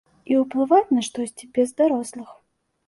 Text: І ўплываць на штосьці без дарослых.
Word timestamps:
І 0.31 0.37
ўплываць 0.43 0.93
на 0.97 1.03
штосьці 1.09 1.51
без 1.59 1.79
дарослых. 1.85 2.29